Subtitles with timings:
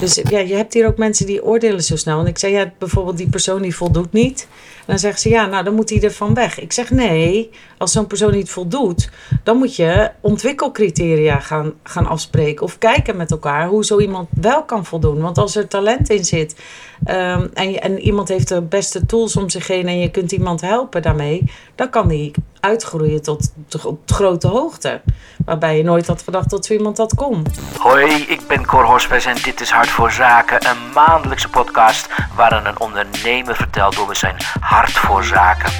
[0.00, 2.20] Dus ja, je hebt hier ook mensen die oordelen zo snel.
[2.20, 4.48] En ik zei, ja, bijvoorbeeld die persoon die voldoet niet.
[4.86, 6.60] Dan zeggen ze, ja, nou, dan moet hij er van weg.
[6.60, 9.10] Ik zeg, nee, als zo'n persoon niet voldoet...
[9.42, 12.64] dan moet je ontwikkelcriteria gaan, gaan afspreken.
[12.64, 15.20] Of kijken met elkaar hoe zo iemand wel kan voldoen.
[15.20, 16.56] Want als er talent in zit...
[17.04, 19.86] ehm, en, en iemand heeft de beste tools om zich heen...
[19.86, 21.42] en je kunt iemand helpen daarmee...
[21.74, 25.00] dan kan die uitgroeien tot, tot grote hoogte.
[25.44, 27.46] Waarbij je nooit had gedacht dat zo iemand dat kon.
[27.78, 32.64] Hoi, ik ben Cor Hospes en dit is Hart voor Zaken, een maandelijkse podcast waarin
[32.64, 35.72] een ondernemer vertelt over zijn hart voor zaken,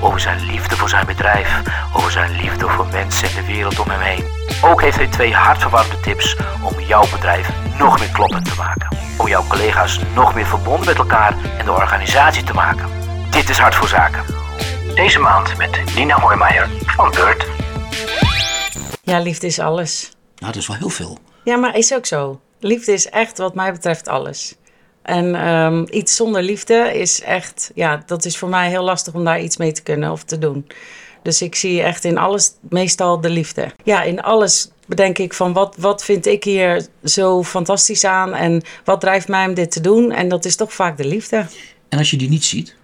[0.00, 1.62] over zijn liefde voor zijn bedrijf,
[1.96, 4.24] over zijn liefde voor mensen en de wereld om hem heen.
[4.64, 9.28] Ook heeft hij twee hartverwarmende tips om jouw bedrijf nog meer kloppend te maken, om
[9.28, 12.86] jouw collega's nog meer verbonden met elkaar en de organisatie te maken.
[13.30, 14.47] Dit is Hart voor Zaken.
[14.98, 17.46] Deze maand met Nina Hoijmeijer van Beurt.
[19.02, 20.10] Ja, liefde is alles.
[20.36, 21.18] Nou, dat is wel heel veel.
[21.44, 22.40] Ja, maar is ook zo.
[22.60, 24.54] Liefde is echt, wat mij betreft, alles.
[25.02, 29.24] En ehm, iets zonder liefde is echt, ja, dat is voor mij heel lastig om
[29.24, 30.66] daar iets mee te kunnen of te doen.
[31.22, 33.72] Dus ik zie echt in alles meestal de liefde.
[33.84, 38.62] Ja, in alles bedenk ik van wat, wat vind ik hier zo fantastisch aan en
[38.84, 40.12] wat drijft mij om dit te doen.
[40.12, 41.46] En dat is toch vaak de liefde.
[41.88, 42.76] En als je die niet ziet,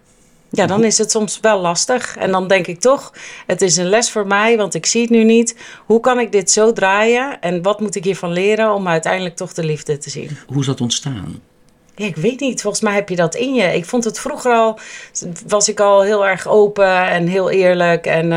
[0.54, 2.16] Ja, dan is het soms wel lastig.
[2.16, 3.12] En dan denk ik toch,
[3.46, 5.56] het is een les voor mij, want ik zie het nu niet.
[5.86, 9.52] Hoe kan ik dit zo draaien en wat moet ik hiervan leren om uiteindelijk toch
[9.52, 10.36] de liefde te zien?
[10.46, 11.40] hoe is dat ontstaan?
[11.96, 12.60] Ja, ik weet niet.
[12.62, 13.62] Volgens mij heb je dat in je.
[13.74, 14.78] Ik vond het vroeger al,
[15.46, 18.06] was ik al heel erg open en heel eerlijk.
[18.06, 18.32] En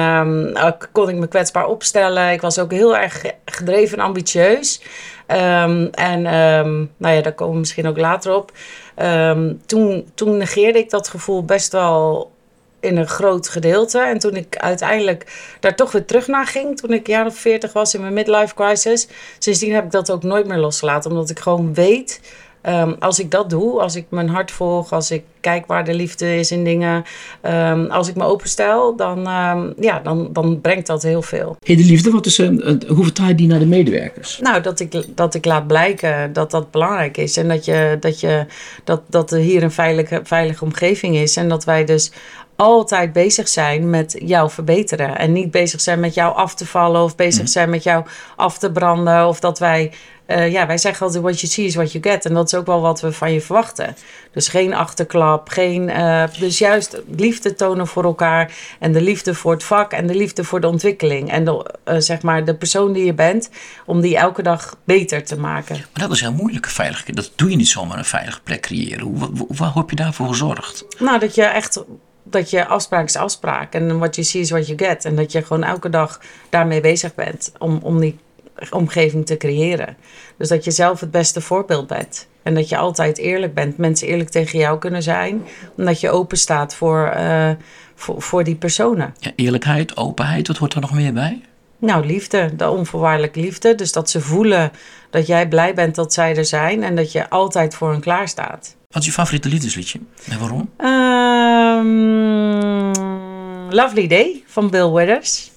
[0.58, 2.32] ook kon ik me kwetsbaar opstellen.
[2.32, 4.82] Ik was ook heel erg ge- gedreven en ambitieus.
[5.28, 8.52] Ehm, en ehm, nou ja, daar komen we misschien ook later op.
[8.98, 12.32] Ehm, toen, toen negeerde ik dat gevoel best wel
[12.80, 14.00] in een groot gedeelte.
[14.00, 17.74] En toen ik uiteindelijk daar toch weer terug naar ging, toen ik jaar of veertig
[17.74, 19.08] was in mijn midlife crisis,
[19.40, 21.12] sindsdien heb ik dat ook nooit meer losgelaten.
[21.12, 22.22] Omdat ik gewoon weet,
[22.68, 25.94] ehm, als ik dat doe, als ik mijn hart volg, als ik kijk waar de
[25.94, 27.04] liefde is in dingen,
[27.42, 31.56] ehm, als ik me openstel, dan, ehm, ja, dan, dan brengt dat heel veel.
[31.64, 34.40] Hey, de liefde, wat is, hoe vertaal je die naar de medewerkers?
[34.42, 37.38] Nou, dat ik, dat ik laat blijken dat dat belangrijk is.
[37.38, 38.46] En dat, je, dat, je,
[38.84, 41.36] dat, dat er hier een veilige, veilige omgeving is.
[41.36, 42.12] En dat wij dus
[42.56, 45.18] altijd bezig zijn met jou verbeteren.
[45.18, 48.06] En niet bezig zijn met jou af te vallen of bezig zijn met jou
[48.36, 49.28] af te branden.
[49.28, 49.92] Of dat wij,
[50.28, 52.26] eh, ja, wij zeggen altijd: what you see is what you get.
[52.26, 53.96] En dat is ook wel wat we van je verwachten.
[54.32, 55.90] Dus geen achterklap, geen.
[55.90, 58.52] eh, dus juist liefde tonen voor elkaar.
[58.80, 61.32] En de liefde voor het vak en de liefde voor de ontwikkeling.
[61.32, 63.50] En de, eh, zeg maar de persoon die je bent,
[63.86, 65.76] om die elke dag beter te maken.
[65.76, 68.62] Maar dat is heel moeilijk, een veilige Dat doe je niet zomaar een veilige plek
[68.62, 69.02] creëren.
[69.02, 70.86] Hoe, hoe, heb je daarvoor gezorgd?
[71.00, 71.84] Nou, dat je echt.
[72.30, 73.74] Dat je afspraak is afspraak.
[73.74, 75.06] En what you see is what you get.
[75.06, 77.52] En dat je gewoon elke dag daarmee bezig bent.
[77.58, 78.20] Om, om die
[78.70, 79.98] omgeving te creëren.
[80.38, 82.28] Dus dat je zelf het beste voorbeeld bent.
[82.44, 83.78] En dat je altijd eerlijk bent.
[83.78, 85.44] Mensen eerlijk tegen jou kunnen zijn.
[85.78, 87.50] Omdat je open staat voor, eh,
[87.96, 89.14] voor, voor die personen.
[89.20, 91.42] Ja, eerlijkheid, openheid, wat hoort er nog meer bij?
[91.80, 93.76] Nou, liefde, de onvoorwaardelijke liefde.
[93.76, 94.72] Dus dat ze voelen
[95.10, 98.28] dat jij blij bent dat zij er zijn en dat je altijd voor hen klaar
[98.28, 98.76] staat.
[98.88, 100.00] Wat is je favoriete liefdesliedje?
[100.30, 100.70] En waarom?
[100.78, 101.88] Ehm,
[103.76, 105.52] Lovely Day van Bill Withers.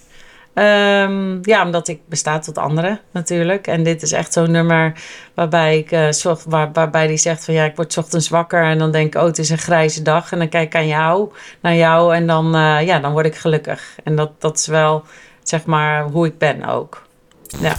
[0.55, 3.67] Ehm, ja, omdat ik besta tot anderen natuurlijk.
[3.67, 4.93] En dit is echt zo'n nummer
[5.35, 8.63] waarbij ik eh, zocht- waar, waarbij die zegt van ja, ik word 's ochtends wakker
[8.65, 10.33] en dan denk ik, oh, het is een grijze dag.
[10.33, 13.37] En dan kijk ik aan jou, naar jou en dan, eh, ja, dan word ik
[13.37, 13.83] gelukkig.
[14.05, 15.05] En dat, dat is wel,
[15.43, 17.03] zeg maar, hoe ik ben ook.
[17.61, 17.77] Ja.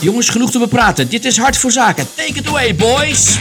[0.00, 1.08] Jongens, genoeg te bepraten.
[1.08, 2.06] Dit is Hart voor Zaken.
[2.16, 3.38] Take it away, boys!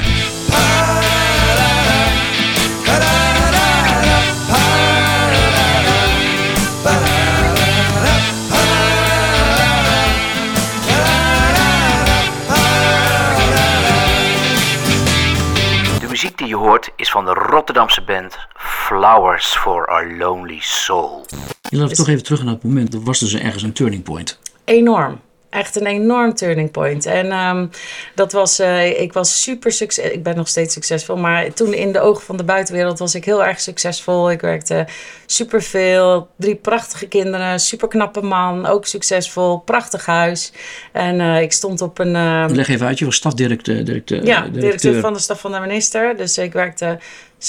[17.12, 21.26] Is van de Rotterdamse band Flowers for Our Lonely Soul.
[21.70, 22.94] Laten we toch even terug naar het moment.
[22.94, 24.40] Er was dus ergens een turning point.
[24.66, 25.20] enorm.
[25.52, 27.06] Echt een enorm turning point.
[27.06, 27.68] En ehm,
[28.16, 30.14] dat was, eh, ik was super succesvol.
[30.14, 31.18] Ik ben nog steeds succesvol.
[31.18, 34.32] Maar toen in de ogen van de buitenwereld was ik heel erg succesvol.
[34.32, 34.88] Ik werkte
[35.26, 36.28] superveel.
[36.36, 37.60] Drie prachtige kinderen.
[37.60, 38.66] Super knappe man.
[38.66, 39.58] Ook succesvol.
[39.58, 40.54] Prachtig huis.
[40.92, 42.16] En eh, ik stond op een...
[42.16, 43.86] ehm, Leg even uit, je was stafdirecteur.
[43.86, 44.62] Directeur, ja, directeur.
[44.62, 46.18] directeur van de staf van de minister.
[46.18, 47.00] Dus ik werkte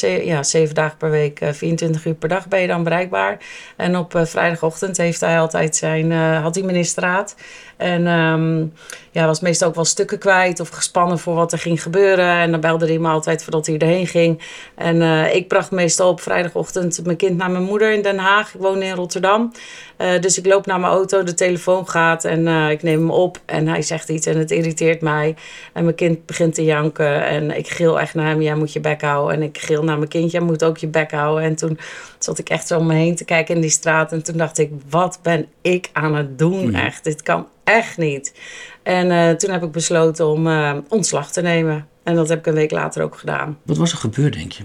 [0.00, 3.38] ja, zeven dagen per week, eh, 24 uur per dag ben je dan bereikbaar.
[3.76, 7.34] En op eh, vrijdagochtend heeft hij altijd zijn, eh, had hij ministerraad.
[7.82, 8.66] En ehm,
[9.10, 12.28] ja, was meestal ook wel stukken kwijt of gespannen voor wat er ging gebeuren.
[12.28, 14.42] En dan belde hij me altijd voordat hij erheen ging.
[14.74, 18.54] En eh, ik bracht meestal op vrijdagochtend mijn kind naar mijn moeder in Den Haag.
[18.54, 19.52] Ik woon in Rotterdam.
[19.96, 23.10] Eh, dus ik loop naar mijn auto, de telefoon gaat en eh, ik neem hem
[23.10, 23.40] op.
[23.44, 25.34] En hij zegt iets en het irriteert mij.
[25.72, 27.26] En mijn kind begint te janken.
[27.26, 29.34] En ik gil echt naar hem, jij moet je bek houden.
[29.36, 31.44] En ik gil naar mijn kind, jij moet ook je bek houden.
[31.44, 31.78] En toen
[32.18, 34.12] zat ik echt zo om me heen te kijken in die straat.
[34.12, 37.04] En toen dacht ik, wat ben ik aan het doen echt?
[37.04, 38.34] Dit kan echt niet.
[38.82, 41.88] En eh, toen heb ik besloten om eh, ontslag te nemen.
[42.02, 43.58] En dat heb ik een week later ook gedaan.
[43.62, 44.64] Wat was er gebeurd, denk je?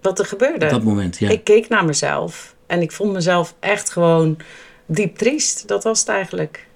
[0.00, 0.64] Wat er gebeurde.
[0.64, 1.28] Op dat moment, ja.
[1.28, 2.54] Ik keek naar mezelf.
[2.66, 4.36] En ik vond mezelf echt gewoon
[4.86, 5.68] diep triest.
[5.68, 6.66] Dat was het eigenlijk.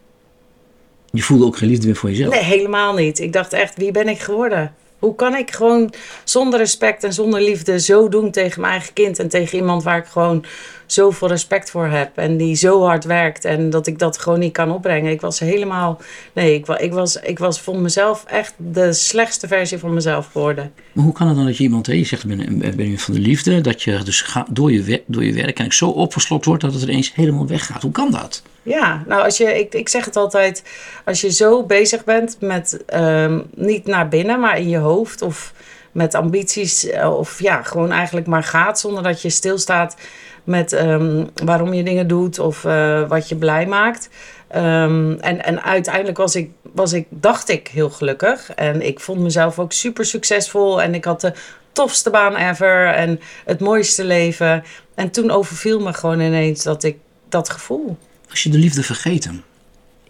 [1.11, 2.35] Je voelde ook geen liefde meer voor jezelf.
[2.35, 3.19] Nee, helemaal niet.
[3.19, 4.75] Ik dacht echt, wie ben ik geworden?
[4.99, 5.93] Hoe kan ik gewoon
[6.25, 9.99] zonder respect en zonder liefde zo doen tegen mijn eigen kind en tegen iemand waar
[9.99, 10.45] ik gewoon
[10.93, 14.53] zoveel respect voor heb en die zo hard werkt en dat ik dat gewoon niet
[14.53, 15.13] kan opbrengen.
[15.13, 16.01] Ik was helemaal,
[16.33, 20.73] nee, ik, ik was, ik was vond mezelf echt de slechtste versie van mezelf geworden.
[20.93, 22.99] Maar hoe kan het dan dat je iemand, hè, je zegt ik ben, ben je
[22.99, 26.45] van de liefde, dat je dus ga, door, je door je werk eigenlijk zo opgeslokt
[26.45, 27.83] wordt dat het ineens helemaal weggaat.
[27.83, 28.43] Hoe kan dat?
[28.63, 30.63] Ja, nou als je, ik, ik zeg het altijd,
[31.05, 35.53] als je zo bezig bent met ehm, niet naar binnen, maar in je hoofd of
[35.93, 39.97] met ambities eh, of ja, gewoon eigenlijk maar gaat zonder dat je stilstaat
[40.45, 44.09] met ehm, waarom je dingen doet of eh, wat je blij maakt.
[44.49, 48.51] Ehm, en, en uiteindelijk was ik, was ik, dacht ik, heel gelukkig.
[48.55, 50.83] En ik vond mezelf ook super succesvol.
[50.83, 51.33] En ik had de
[51.73, 54.65] tofste baan ever en het mooiste leven.
[54.95, 56.97] En toen overviel me gewoon ineens dat ik
[57.29, 57.97] dat gevoel
[58.31, 59.45] Als je de liefde vergeten.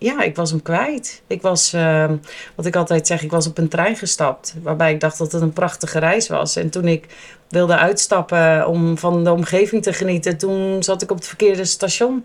[0.03, 1.23] Ja, ik was hem kwijt.
[1.27, 2.17] Ik was, ehm,
[2.55, 4.55] wat ik altijd zeg, ik was op een trein gestapt.
[4.63, 6.57] Waarbij ik dacht dat het een prachtige reis was.
[6.57, 7.07] En toen ik
[7.49, 12.25] wilde uitstappen om van de omgeving te genieten, toen zat ik op het verkeerde station.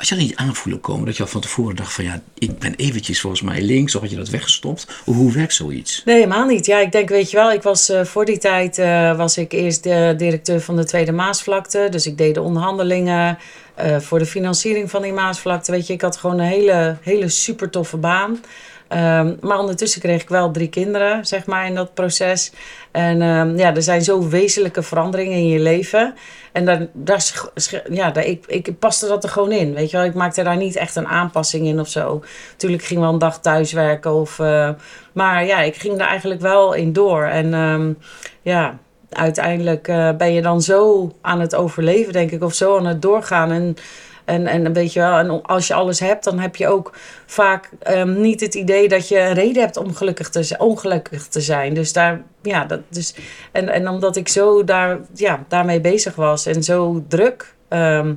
[0.00, 2.58] Als je dat niet aanvoelen komen, dat je al van tevoren dacht van ja, ik
[2.58, 4.86] ben eventjes volgens mij links, of had je dat weggestopt?
[5.04, 6.02] Hoe, werkt zoiets?
[6.04, 6.66] Nee, helemaal niet.
[6.66, 9.52] Ja, ik denk, weet je wel, ik was eh, voor die tijd eh, was ik
[9.52, 11.88] eerst de directeur van de Tweede Maasvlakte.
[11.90, 13.38] Dus ik deed de onderhandelingen
[13.74, 15.72] eh, voor de financiering van die Maasvlakte.
[15.72, 18.40] Weet je, ik had gewoon een hele, hele super toffe baan.
[18.90, 22.52] Ehm, maar ondertussen kreeg ik wel drie kinderen, zeg maar, in dat proces.
[22.90, 26.14] En ehm, ja, er zijn zo wezenlijke veranderingen in je leven.
[26.52, 27.24] En daar, daar,
[27.90, 29.74] ja, ik, ik paste dat er gewoon in.
[29.74, 32.22] Weet je wel, ik maakte daar niet echt een aanpassing in of zo.
[32.56, 34.14] Tuurlijk ging wel een dag thuiswerken.
[34.14, 34.70] Of, eh,
[35.12, 37.24] maar ja, ik ging daar eigenlijk wel in door.
[37.24, 37.92] En ehm,
[38.42, 38.78] ja,
[39.10, 42.42] uiteindelijk eh, ben je dan zo aan het overleven, denk ik.
[42.42, 43.50] Of zo aan het doorgaan.
[43.50, 43.76] En,
[44.24, 46.92] en, en weet je wel, en als je alles hebt, dan heb je ook
[47.26, 51.40] vaak ehm, niet het idee dat je een reden hebt om gelukkig te, ongelukkig te
[51.40, 51.74] zijn.
[51.74, 53.14] Dus daar, ja, dat, dus,
[53.52, 58.14] en, en omdat ik zo daar, ja, daarmee bezig was en zo druk ehm,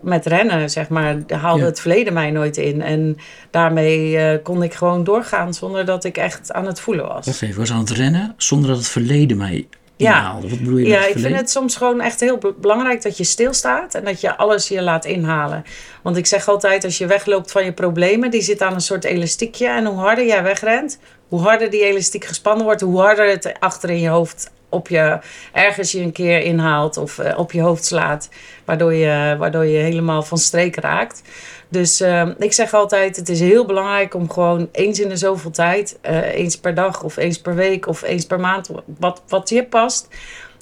[0.00, 1.66] met rennen, zeg maar, haalde Ja.
[1.66, 2.82] het verleden mij nooit in.
[2.82, 3.16] En
[3.50, 7.26] daarmee eh, kon ik gewoon doorgaan zonder dat ik echt aan het voelen was.
[7.26, 9.68] Wacht even, was aan het rennen zonder dat het verleden mij
[10.04, 10.38] Ja.
[10.40, 13.24] Wat bedoel je Ja, ik vind het soms gewoon echt heel be- belangrijk dat je
[13.24, 15.64] stilstaat en dat je alles je laat inhalen.
[16.02, 19.04] Want ik zeg altijd, als je wegloopt van je problemen, die zit aan een soort
[19.04, 19.66] elastiekje.
[19.68, 20.98] En hoe harder jij wegrent,
[21.28, 25.18] hoe harder die elastiek gespannen wordt, hoe harder het achter in je hoofd op je
[25.52, 28.28] ergens je een keer inhaalt of eh, op je hoofd slaat,
[28.64, 31.22] waardoor je, waardoor je helemaal van streek raakt.
[31.70, 35.50] Dus eh, ik zeg altijd, het is heel belangrijk om gewoon eens in de zoveel
[35.50, 39.48] tijd, eh, eens per dag of eens per week of eens per maand, wat, wat
[39.48, 40.08] je past,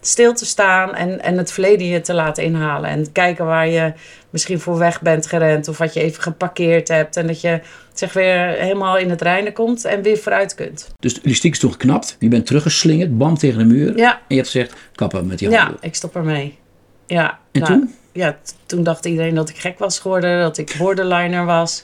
[0.00, 2.90] stil te staan en, en het verleden je te laten inhalen.
[2.90, 3.92] En kijken waar je
[4.30, 7.16] misschien voor weg bent gerend of wat je even geparkeerd hebt.
[7.16, 7.60] En dat je
[7.94, 10.90] zeg weer helemaal in het reinen komt en weer vooruit kunt.
[10.96, 13.96] Dus de elastiek is toen geknapt, je bent teruggeslingerd, bam tegen de muur.
[13.96, 14.12] Ja.
[14.12, 15.78] En je hebt gezegd, kappen met die Ja, handen.
[15.82, 16.58] ik stop ermee.
[17.06, 17.94] Ja, En nou, toen?
[18.18, 21.82] Ja, toen dacht iedereen dat ik gek was geworden, dat ik borderliner was.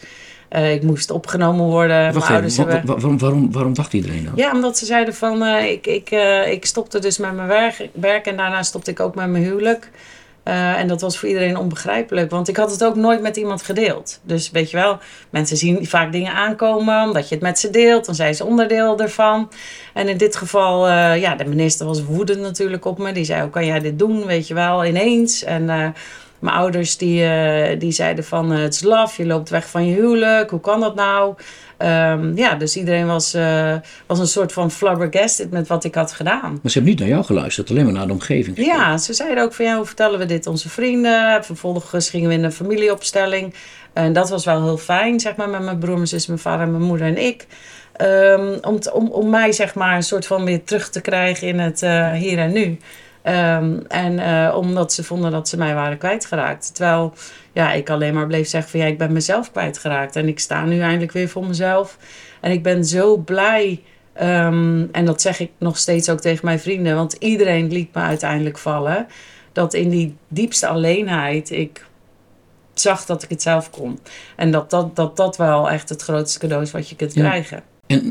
[0.49, 1.97] Eh, ik moest opgenomen worden.
[1.99, 4.33] Mijn ouders wa- waarom, waarom, waarom dacht iedereen dat?
[4.37, 7.89] Ja, omdat ze zeiden van, eh, ik, ik, eh, ik stopte dus met mijn werk,
[7.93, 9.91] werk en daarna stopte ik ook met mijn huwelijk.
[10.45, 14.21] En dat was voor iedereen onbegrijpelijk, want ik had het ook nooit met iemand gedeeld.
[14.23, 14.99] Dus weet je wel,
[15.31, 18.99] mensen zien vaak dingen aankomen omdat je het met ze deelt, dan zijn ze onderdeel
[19.01, 19.51] ervan.
[19.95, 23.13] En in dit geval, ja, de minister was woedend natuurlijk op me.
[23.13, 25.45] Die zei, hoe kan jij dit doen, weet je wel, ineens.
[25.45, 25.95] En
[26.45, 29.87] mijn ouders die, eh, die zeiden van, eh, het is laf, je loopt weg van
[29.87, 31.35] je huwelijk, hoe kan dat nou?
[31.77, 33.75] Ehm, ja, dus iedereen was, eh,
[34.07, 36.51] was een soort van flabbergasted met wat ik had gedaan.
[36.63, 38.57] Maar ze hebben niet naar jou geluisterd, alleen maar naar de omgeving.
[38.57, 41.45] Ja, ze zeiden ook van ja, hoe vertellen we dit onze vrienden?
[41.45, 43.55] Vervolgens gingen we in een familieopstelling.
[43.93, 46.69] En dat was wel heel fijn, zeg maar, met mijn broer, mijn zus, mijn vader,
[46.69, 47.47] mijn moeder en ik.
[47.97, 51.49] Ehm, om, te- om, om mij, zeg maar, een soort van weer terug te krijgen
[51.49, 51.81] in het
[52.15, 52.79] hier en nu.
[53.25, 56.75] Ehm, en eh, omdat ze vonden dat ze mij waren kwijtgeraakt.
[56.75, 57.13] Terwijl
[57.53, 60.17] ja, ik alleen maar bleef zeggen van ja, ik ben mezelf kwijtgeraakt.
[60.17, 61.99] En ik sta nu eindelijk weer voor mezelf.
[62.41, 63.83] En ik ben zo blij.
[64.13, 66.95] ehm, en dat zeg ik nog steeds ook tegen mijn vrienden.
[66.97, 69.07] Want iedereen liet me uiteindelijk vallen.
[69.53, 71.85] Dat in die diepste alleenheid ik
[72.75, 73.99] zag dat ik het zelf kon.
[74.37, 77.21] En dat dat, dat, dat wel echt het grootste cadeau is wat je kunt Ja.
[77.29, 77.63] krijgen.
[77.87, 78.05] En op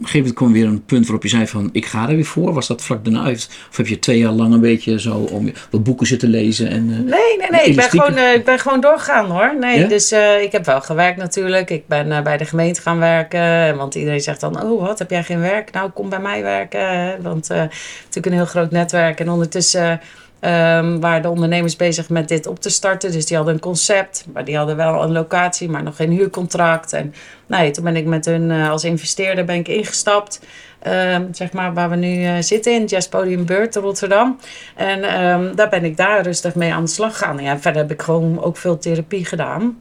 [0.00, 2.24] een gegeven moment kwam weer een punt waarop je zei van ik ga er weer
[2.24, 2.52] voor.
[2.52, 3.30] Was dat vlak daarna?
[3.30, 6.68] Of of heb je twee jaar lang een beetje zo om wat boeken zitten lezen?
[6.68, 7.64] En, eh, Nee, nee, nee.
[7.64, 9.56] Ik ben gewoon, eh, ik ben gewoon doorgegaan hoor.
[9.58, 9.86] Nee, Ja?
[9.86, 11.70] dus eh, ik heb wel gewerkt natuurlijk.
[11.70, 13.76] Ik ben bij de gemeente gaan werken.
[13.76, 15.72] Want iedereen zegt dan, oh wat, heb jij geen werk?
[15.72, 17.22] Nou, kom bij mij werken.
[17.22, 19.20] Want natuurlijk een heel groot netwerk.
[19.20, 20.00] En ondertussen
[20.44, 23.12] ehm, waren de ondernemers bezig met dit op te starten.
[23.12, 24.26] Dus die hadden een concept.
[24.32, 26.92] Maar die hadden wel een locatie, maar nog geen huurcontract.
[26.92, 27.14] En
[27.46, 30.40] nou ja, toen ben ik met hun eh, als investeerder ben ik ingestapt.
[30.78, 34.38] Ehm, zeg maar waar we nu eh, zitten in Jazz Podium Beurt Rotterdam.
[34.76, 37.42] En ehm, daar ben ik daar rustig mee aan de slag gegaan.
[37.42, 39.78] Ja, verder heb ik gewoon ook veel therapie gedaan.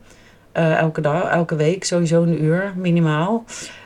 [0.51, 3.43] Eh, elke dag, elke week, sowieso een uur minimaal.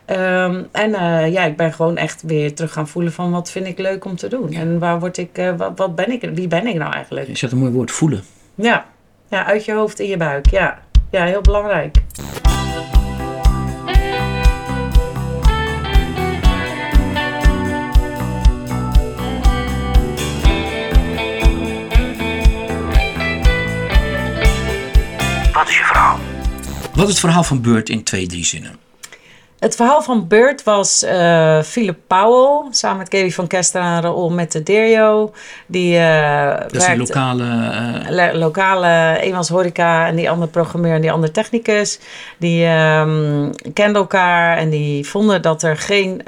[0.08, 3.68] Ehm, en eh, ja, ik ben gewoon echt weer terug gaan voelen van wat vind
[3.68, 4.52] ik leuk om te doen.
[4.52, 7.28] En waar word ik, eh, wat, wat ben ik, wie ben ik nou eigenlijk?
[7.28, 8.24] je zet een mooi woord voelen.
[8.56, 8.86] Ja.
[9.30, 10.50] ja, uit je hoofd in je buik.
[10.50, 10.80] Ja,
[11.12, 11.96] ja heel belangrijk.
[25.54, 26.20] Wat is je verhaal?
[26.94, 28.87] Wat is het verhaal van Beurt in twee, drie zinnen?
[29.60, 34.30] Het verhaal van Bert was eh, Philip Powell, samen met Kevin van Kester en Raoul
[34.30, 35.32] met de Derio.
[35.66, 37.46] Die eh Dat is een lokale...
[38.10, 42.00] le- lokale, een was horeca en die andere programmeur en die andere technicus.
[42.38, 46.22] Die ehm, kenden elkaar en die vonden dat er geen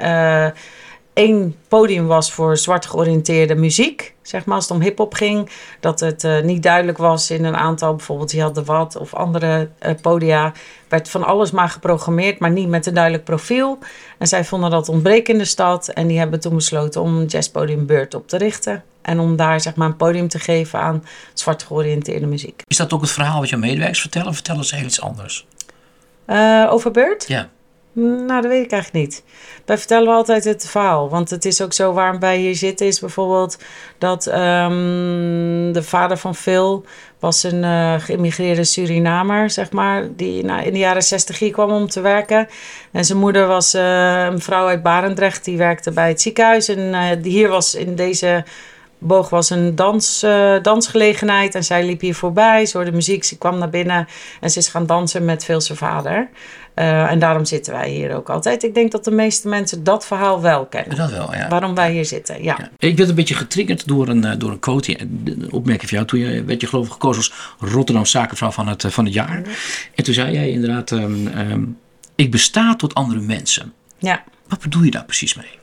[1.20, 4.14] één podium was voor zwart georiënteerde muziek.
[4.22, 5.50] Zeg maar als het om hip-hop ging.
[5.80, 9.14] Dat het eh, niet duidelijk was in een aantal, bijvoorbeeld je had de Wat of
[9.14, 10.52] andere eh, podia.
[10.88, 13.78] Werd van alles maar geprogrammeerd, maar niet met een duidelijk profiel.
[14.18, 15.88] En zij vonden dat ontbreken in de stad.
[15.88, 18.84] En die hebben toen besloten om een jazzpodium Beurt op te richten.
[19.02, 22.62] En om daar zeg maar een podium te geven aan zwart georiënteerde muziek.
[22.66, 24.28] is dat ook het verhaal wat jouw medewerkers vertellen?
[24.28, 25.46] Of vertellen ze heel iets anders?
[26.24, 27.24] Eh, over Beurt?
[27.28, 27.48] Ja.
[27.92, 29.22] Nou, dat weet ik eigenlijk niet.
[29.64, 31.08] Wij vertellen altijd het verhaal.
[31.08, 33.58] Want het is ook zo waarom wij hier zitten, is bijvoorbeeld
[33.98, 36.84] dat ehm, de vader van Phil
[37.18, 41.70] was een eh, geïmmigreerde Surinamer, zeg maar, die nou, in de jaren zestig hier kwam
[41.70, 42.48] om te werken.
[42.92, 46.68] En zijn moeder was eh, een vrouw uit Barendrecht, die werkte bij het ziekenhuis.
[46.68, 48.44] En eh, die hier was in deze
[49.00, 52.66] boog was een dans, eh, dansgelegenheid en zij liep hier voorbij.
[52.66, 54.08] Ze hoorde muziek, ze kwam naar binnen
[54.40, 56.28] en ze is gaan dansen met Phil zijn vader.
[56.74, 58.62] Eh, en daarom zitten wij hier ook altijd.
[58.62, 60.96] Ik denk dat de meeste mensen dat verhaal wel kennen.
[60.96, 61.48] Dat wel, ja.
[61.48, 62.56] Waarom wij hier zitten, ja.
[62.58, 62.70] Ja.
[62.88, 66.06] Ik werd een beetje getriggerd door een, eh, door een quote, een opmerking van jou.
[66.06, 67.32] Toen je, werd je geloof ik gekozen als
[67.72, 69.42] Rotterdam zakenvrouw van het, van het jaar.
[69.94, 71.64] En toen zei jij inderdaad, ehm, ehm,
[72.14, 73.72] ik besta tot andere mensen.
[73.98, 74.24] ja.
[74.48, 75.59] Wat bedoel je daar precies mee?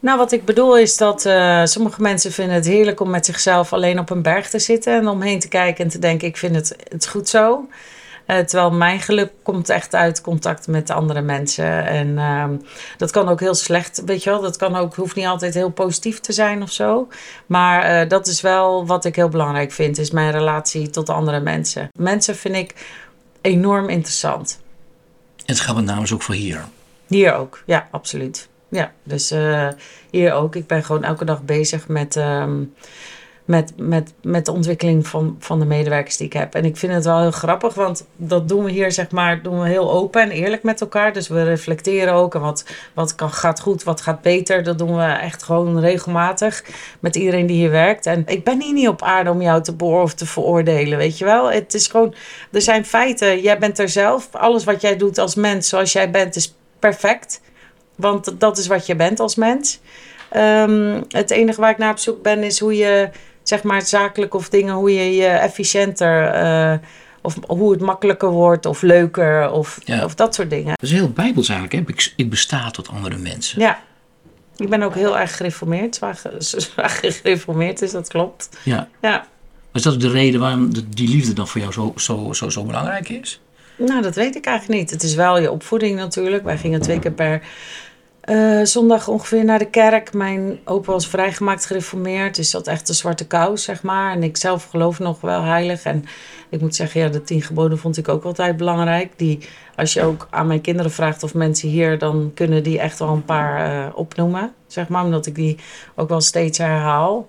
[0.00, 3.72] Nou, wat ik bedoel is dat eh, sommige mensen vinden het heerlijk om met zichzelf
[3.72, 6.54] alleen op een berg te zitten en omheen te kijken en te denken: ik vind
[6.54, 7.68] het, het goed zo.
[8.26, 11.86] Eh, terwijl mijn geluk komt echt uit contact met andere mensen.
[11.86, 12.56] En ehm,
[12.96, 14.40] dat kan ook heel slecht, weet je wel.
[14.40, 17.08] Dat kan ook, hoeft niet altijd heel positief te zijn of zo.
[17.46, 21.40] Maar eh, dat is wel wat ik heel belangrijk vind, is mijn relatie tot andere
[21.40, 21.88] mensen.
[21.98, 22.74] Mensen vind ik
[23.40, 24.60] enorm interessant.
[25.36, 26.64] En het geldt met name ook voor hier.
[27.06, 28.49] Hier ook, ja, absoluut.
[28.70, 29.68] Ja, dus eh,
[30.10, 30.56] hier ook.
[30.56, 32.64] Ik ben gewoon elke dag bezig met, ehm,
[33.44, 36.54] met, met, met de ontwikkeling van, van de medewerkers die ik heb.
[36.54, 39.60] En ik vind het wel heel grappig, want dat doen we hier, zeg maar, doen
[39.60, 41.12] we heel open en eerlijk met elkaar.
[41.12, 44.62] Dus we reflecteren ook en wat, wat kan, gaat goed, wat gaat beter.
[44.62, 46.64] Dat doen we echt gewoon regelmatig
[47.00, 48.06] met iedereen die hier werkt.
[48.06, 51.24] En ik ben hier niet op aarde om jou te of te veroordelen, weet je
[51.24, 51.50] wel.
[51.50, 52.14] Het is gewoon,
[52.52, 53.40] er zijn feiten.
[53.40, 54.28] Jij bent er zelf.
[54.34, 57.40] Alles wat jij doet als mens, zoals jij bent, is perfect.
[58.00, 59.80] Want dat is wat je bent als mens.
[60.28, 63.08] Ehm, het enige waar ik naar op zoek ben is hoe je,
[63.42, 66.74] zeg maar, zakelijk of dingen, hoe je je efficiënter, eh,
[67.22, 70.04] of hoe het makkelijker wordt of leuker of, Ja.
[70.04, 70.66] of dat soort dingen.
[70.80, 71.88] Dat is heel bijbels eigenlijk.
[71.88, 71.92] Hè?
[71.94, 73.60] Ik, ik besta tot andere mensen.
[73.60, 73.78] Ja.
[74.56, 78.48] Ik ben ook heel erg gereformeerd, zwaar, ge- zwaar gereformeerd, dus dat klopt.
[78.62, 78.88] Ja.
[79.00, 79.26] Ja.
[79.72, 83.08] Is dat de reden waarom die liefde dan voor jou zo, zo, zo, zo belangrijk
[83.08, 83.40] is?
[83.76, 84.90] Nou, dat weet ik eigenlijk niet.
[84.90, 86.44] Het is wel je opvoeding natuurlijk.
[86.44, 87.42] Wij gingen twee keer per
[88.30, 90.12] eh, zondag ongeveer naar de kerk.
[90.12, 92.36] Mijn opa was vrijgemaakt gereformeerd.
[92.36, 94.12] Dus dat echt een zwarte kous, zeg maar.
[94.12, 95.82] En ik zelf geloof nog wel heilig.
[95.82, 96.04] En
[96.48, 99.12] ik moet zeggen, ja, de tien geboden vond ik ook altijd belangrijk.
[99.16, 99.38] Die,
[99.76, 101.98] als je ook aan mijn kinderen vraagt of mensen hier...
[101.98, 105.04] dan kunnen die echt wel een paar eh, opnoemen, zeg maar.
[105.04, 105.58] Omdat ik die
[105.96, 107.28] ook wel steeds herhaal.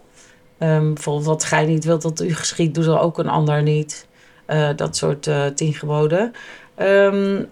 [0.57, 4.07] Ehm, bijvoorbeeld wat gij niet wilt dat u geschiet, doe zal ook een ander niet.
[4.45, 6.33] Eh, dat soort tien geboden.
[6.75, 7.43] Ehm,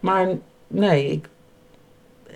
[0.00, 0.28] maar
[0.66, 1.28] nee, ik,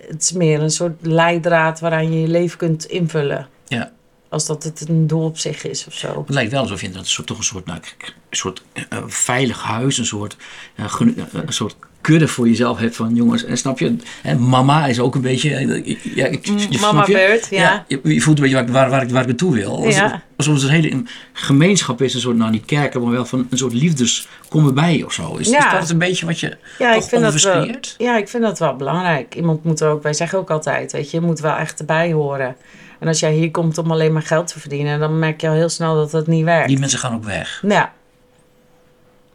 [0.07, 3.47] het is meer een soort leidraad waaraan je je leven kunt invullen.
[3.67, 3.91] Ja.
[4.29, 6.19] Als dat het een doel op zich is of zo.
[6.19, 9.97] Het lijkt wel alsof je soort, toch een soort, nou, een soort eh, veilig huis,
[9.97, 10.37] een soort,
[10.75, 13.45] eh, eh, een soort kudde voor jezelf hebt van jongens.
[13.45, 15.55] En snap je, hè, mama is ook een beetje.
[15.55, 17.13] eh, Ja, ik, je, Mama je?
[17.13, 17.85] beurt, ja.
[17.87, 19.87] je, je voelt een beetje waar, waar, waar, ik, naartoe wil.
[19.89, 20.21] Ja.
[20.37, 23.57] alsof het een hele gemeenschap is, een soort, nou niet kerken, maar wel van een
[23.57, 25.35] soort liefdes komen bij of zo.
[25.35, 25.73] Is, Ja.
[25.73, 27.67] is dat een beetje wat je Ja, ik vind dat wel,
[27.97, 29.35] ja, ik vind dat wel belangrijk.
[29.35, 32.11] Iemand moet er ook, wij zeggen ook altijd, weet je, je moet wel echt erbij
[32.11, 32.55] horen.
[32.99, 35.53] En als jij hier komt om alleen maar geld te verdienen, dan merk je al
[35.53, 36.67] heel snel dat het niet werkt.
[36.67, 37.63] Die mensen gaan ook weg.
[37.67, 37.93] Ja.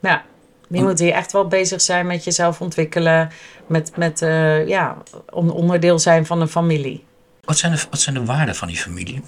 [0.03, 0.25] Ja.
[0.71, 3.31] Je moet hier echt wel bezig zijn met jezelf ontwikkelen.
[3.67, 4.97] Met, met eh, ja,
[5.31, 7.05] on- onderdeel zijn van een familie.
[7.45, 9.23] Wat zijn de, wat zijn de waarden van die familie?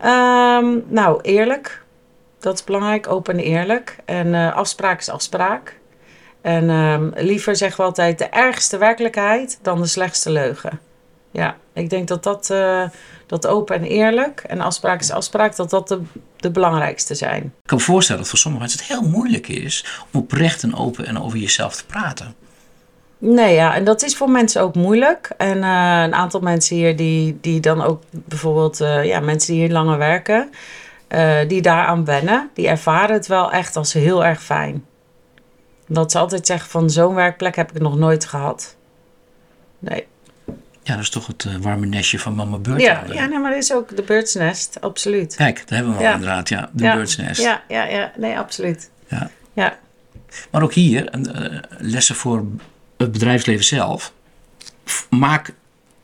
[0.00, 1.82] Ehm, nou, eerlijk.
[2.38, 3.08] Dat is belangrijk.
[3.08, 3.96] Open en eerlijk.
[4.04, 5.78] En eh, afspraak is afspraak.
[6.40, 10.80] En ehm, liever zeggen we altijd de ergste werkelijkheid dan de slechtste leugen.
[11.30, 12.88] Ja, ik denk dat dat, eh,
[13.26, 16.00] dat open en eerlijk en afspraak is afspraak, dat dat de,
[16.40, 17.42] de belangrijkste zijn.
[17.42, 20.74] Ik kan me voorstellen dat voor sommige mensen het heel moeilijk is om oprecht en
[20.74, 22.34] open en over jezelf te praten.
[23.18, 25.30] Nee, ja, en dat is voor mensen ook moeilijk.
[25.36, 29.62] En eh, een aantal mensen hier die, die dan ook bijvoorbeeld, eh, ja, mensen die
[29.62, 30.50] hier langer werken,
[31.08, 34.84] eh, die daaraan wennen, die ervaren het wel echt als heel erg fijn.
[35.86, 38.76] Dat ze altijd zeggen van zo'n werkplek heb ik nog nooit gehad.
[39.78, 40.06] Nee.
[40.88, 42.80] Ja, dat is toch het eh, warme nestje van mama Beurt.
[42.80, 45.34] Ja, ja nee, maar dat is ook de birdsnest, absoluut.
[45.34, 46.12] Kijk, daar hebben we hem al Ja.
[46.14, 46.70] inderdaad, ja.
[46.72, 46.94] De ja.
[46.94, 47.40] birdsnest.
[47.40, 48.90] Ja, ja, ja, nee, absoluut.
[49.08, 49.30] Ja.
[49.52, 49.78] Ja.
[50.50, 52.44] Maar ook hier, eh, lessen voor
[52.96, 54.12] het bedrijfsleven zelf.
[55.10, 55.54] Maak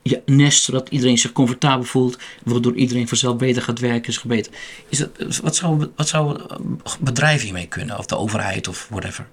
[0.02, 4.08] je nest zodat iedereen zich comfortabel voelt, waardoor iedereen vanzelf beter gaat werken.
[4.08, 4.52] Is beter.
[4.88, 5.10] Is dat,
[5.42, 7.98] wat, zou, wat zou een bedrijf hiermee kunnen?
[7.98, 9.26] Of de overheid of whatever?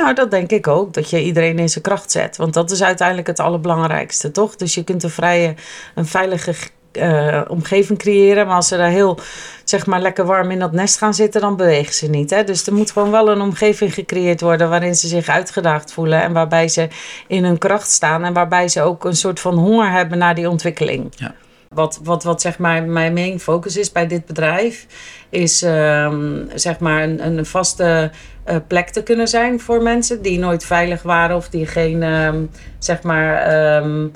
[0.00, 0.94] Nou, dat denk ik ook.
[0.94, 2.36] Dat je iedereen in zijn kracht zet.
[2.36, 4.56] Want dat is uiteindelijk het allerbelangrijkste, toch?
[4.56, 5.54] Dus je kunt een vrije,
[5.94, 6.54] een veilige
[6.92, 8.46] eh, omgeving creëren.
[8.46, 9.18] Maar als ze daar heel,
[9.64, 12.30] zeg maar, lekker warm in dat nest gaan zitten, dan bewegen ze niet.
[12.30, 12.44] Hè?
[12.44, 16.22] Dus er moet gewoon wel een omgeving gecreëerd worden waarin ze zich uitgedaagd voelen.
[16.22, 16.88] En waarbij ze
[17.26, 18.24] in hun kracht staan.
[18.24, 21.12] En waarbij ze ook een soort van honger hebben naar die ontwikkeling.
[21.16, 21.34] Ja.
[21.74, 24.86] Wat, wat, wat zeg maar mijn main focus is bij dit bedrijf,
[25.28, 28.10] is ehm, zeg maar een, een vaste
[28.44, 32.44] eh, plek te kunnen zijn voor mensen die nooit veilig waren of die geen ehm,
[32.78, 34.08] zeg maar ehm,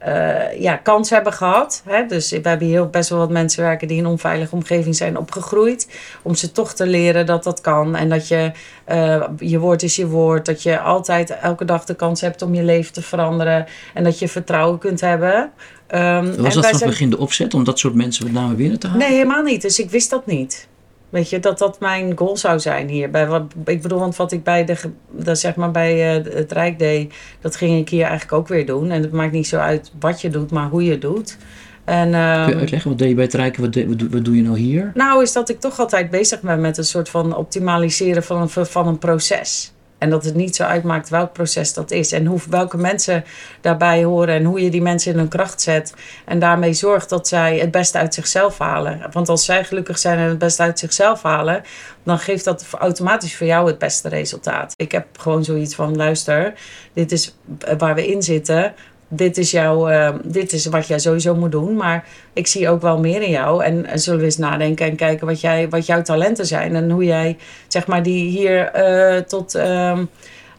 [0.00, 1.82] eh, ja, kans hebben gehad.
[1.88, 2.06] Hè?
[2.06, 4.96] Dus we hebben hier ook best wel wat mensen werken die in een onveilige omgeving
[4.96, 5.88] zijn opgegroeid.
[6.22, 7.96] Om ze toch te leren dat dat kan.
[7.96, 8.52] En dat je
[8.84, 10.46] eh, je woord is je woord.
[10.46, 13.66] Dat je altijd elke dag de kans hebt om je leven te veranderen.
[13.94, 15.50] En dat je vertrouwen kunt hebben.
[15.86, 18.24] Ehm, en Was dat wij van het zijn- begin de opzet om dat soort mensen
[18.24, 19.02] met name binnen te halen?
[19.06, 19.62] Nee, helemaal niet.
[19.62, 20.68] Dus ik wist dat niet.
[21.10, 23.10] Weet je, dat dat mijn goal zou zijn hier.
[23.10, 24.76] Bij wat, ik bedoel, want wat ik bij, de,
[25.10, 28.66] dat zeg maar bij eh, het Rijk deed, dat ging ik hier eigenlijk ook weer
[28.66, 28.90] doen.
[28.90, 31.36] En het maakt niet zo uit wat je doet, maar hoe je het doet.
[31.84, 34.24] En, ehm, Kun je uitleggen, wat deed je bij het Rijken, wat, wat, doe- wat
[34.24, 34.90] doe je nou hier?
[34.94, 38.66] nou, is dat ik toch altijd bezig ben met een soort van optimaliseren van een,
[38.66, 39.72] van een proces.
[40.00, 42.12] En dat het niet zo uitmaakt welk proces dat is.
[42.12, 43.24] En hoe, welke mensen
[43.60, 44.34] daarbij horen.
[44.34, 45.94] En hoe je die mensen in hun kracht zet.
[46.24, 49.00] En daarmee zorgt dat zij het beste uit zichzelf halen.
[49.12, 51.62] Want als zij gelukkig zijn en het beste uit zichzelf halen.
[52.02, 54.72] dan geeft dat automatisch voor jou het beste resultaat.
[54.76, 56.54] Ik heb gewoon zoiets van: luister,
[56.92, 57.36] dit is
[57.78, 58.74] waar we in zitten.
[59.12, 61.76] Dit is, jouw, eh, dit is wat jij sowieso moet doen.
[61.76, 63.64] Maar ik zie ook wel meer in jou.
[63.64, 66.76] En zullen we eens nadenken en kijken wat, jij, wat jouw talenten zijn.
[66.76, 70.04] En hoe jij zeg maar, die hier eh, tot, ehm,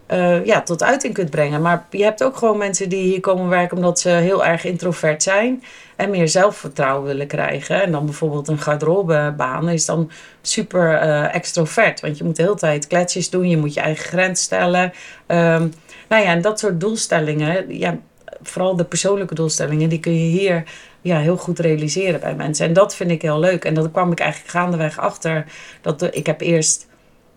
[0.05, 1.61] eh, ja, tot uiting kunt brengen.
[1.61, 5.23] Maar je hebt ook gewoon mensen die hier komen werken omdat ze heel erg introvert
[5.23, 5.63] zijn.
[5.95, 7.81] En meer zelfvertrouwen willen krijgen.
[7.81, 10.11] En dan bijvoorbeeld een garderobebaan is dan
[10.41, 11.99] super eh, extrovert.
[11.99, 13.49] Want je moet de hele tijd kletsjes doen.
[13.49, 14.93] Je moet je eigen grens stellen.
[15.25, 15.67] Ehm,
[16.09, 17.77] nou ja, en dat soort doelstellingen.
[17.77, 17.97] Ja,
[18.43, 20.63] vooral de persoonlijke doelstellingen, die kun je hier
[21.01, 22.65] ja, heel goed realiseren bij mensen.
[22.65, 23.65] En dat vind ik heel leuk.
[23.65, 25.45] En dat kwam ik eigenlijk gaandeweg achter.
[25.81, 26.87] Dat ik heb eerst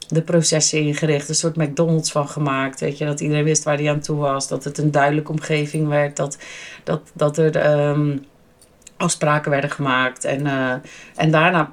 [0.09, 2.81] de processen ingericht, een soort McDonald's van gemaakt.
[2.81, 4.49] Weet je, dat iedereen wist waar hij aan toe was.
[4.49, 6.17] Dat het een duidelijke omgeving werd.
[6.17, 6.38] Dat,
[6.85, 8.17] dat, dat er ehm,
[8.97, 10.25] afspraken werden gemaakt.
[10.25, 10.75] En, eh,
[11.14, 11.71] en daarna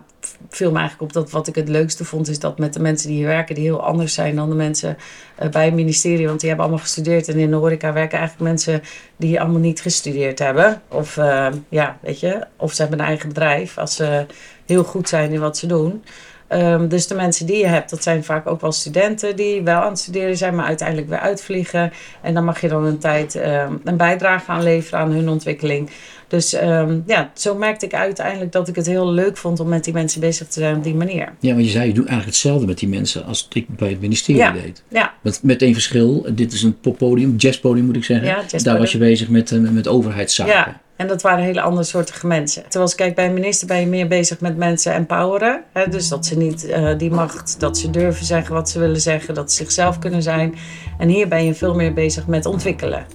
[0.49, 3.07] viel me eigenlijk op dat wat ik het leukste vond, is dat met de mensen
[3.07, 4.97] die hier werken, die heel anders zijn dan de mensen
[5.35, 6.27] eh, bij het ministerie.
[6.27, 7.27] Want die hebben allemaal gestudeerd.
[7.27, 8.81] En in de horeca werken eigenlijk mensen
[9.17, 10.81] die allemaal niet gestudeerd hebben.
[10.87, 14.25] Of eh, ja, weet je, of ze hebben een eigen bedrijf als ze
[14.65, 16.03] heel goed zijn in wat ze doen.
[16.51, 19.81] Ehm, dus de mensen die je hebt, dat zijn vaak ook wel studenten die wel
[19.81, 21.93] aan het studeren zijn, maar uiteindelijk weer uitvliegen.
[22.21, 25.89] En dan mag je dan een tijd ehm, een bijdrage aan leveren aan hun ontwikkeling.
[26.31, 29.83] Dus ehm, ja, zo merkte ik uiteindelijk dat ik het heel leuk vond om met
[29.83, 31.33] die mensen bezig te zijn op die manier.
[31.39, 34.01] Ja, want je zei, je doet eigenlijk hetzelfde met die mensen als ik bij het
[34.01, 34.51] ministerie Ja.
[34.51, 34.83] deed.
[34.87, 38.27] Ja, Met, met één verschil, dit is een poppodium, jazzpodium moet ik zeggen.
[38.27, 38.63] Ja, jazzpodium.
[38.63, 40.53] Daar was je bezig met, eh, met overheidszaken.
[40.53, 40.79] ja.
[40.95, 42.61] En dat waren hele andere soorten mensen.
[42.61, 45.61] Terwijl als kijk bij een minister ben je meer bezig met mensen empoweren.
[45.73, 45.87] Hè?
[45.89, 49.33] Dus dat ze niet eh, die macht, dat ze durven zeggen wat ze willen zeggen,
[49.33, 50.55] dat ze zichzelf kunnen zijn.
[50.97, 53.05] En hier ben je veel meer bezig met ontwikkelen.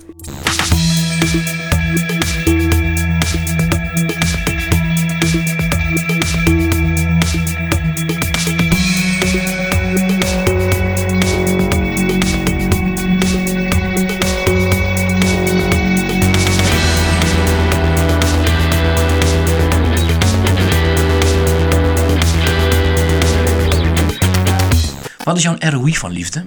[25.43, 26.45] Wat is jouw ROI van liefde?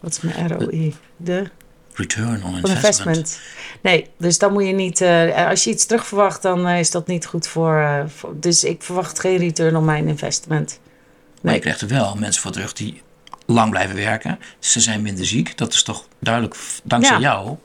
[0.00, 0.94] Wat is mijn ROI?
[1.16, 1.50] De
[1.94, 2.76] Return on investment.
[2.76, 3.40] investment.
[3.82, 5.00] Nee, dus dan moet je niet.
[5.00, 8.34] eh, als je iets terug verwacht, dan eh, is dat niet goed voor, eh, voor-
[8.40, 10.80] Dus ik verwacht geen return on mijn investment.
[11.42, 13.02] Maar je krijgt er wel mensen voor terug die
[13.46, 14.38] lang blijven werken.
[14.58, 15.56] Ze zijn minder ziek.
[15.58, 17.22] Dat is toch duidelijk dankzij Ja.
[17.22, 17.56] jou.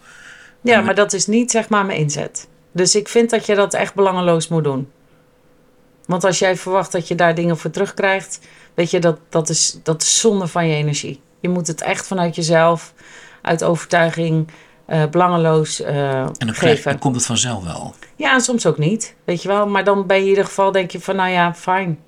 [0.61, 2.47] Ja, maar dat is niet zeg maar mijn inzet.
[2.71, 4.91] Dus ik vind dat je dat echt belangeloos moet doen.
[6.05, 8.39] Want als jij verwacht dat je daar dingen voor terugkrijgt,
[8.73, 11.21] weet je, dat, dat, is, dat is zonde van je energie.
[11.39, 12.93] Je moet het echt vanuit jezelf,
[13.41, 14.47] uit overtuiging,
[14.85, 16.91] eh, belangeloos eh, En dan, geven.
[16.91, 17.93] dan komt het vanzelf wel.
[18.15, 19.67] Ja, en soms ook niet, weet je wel.
[19.67, 21.99] Maar dan ben je in ieder geval, denk je van, nou ja, fijn.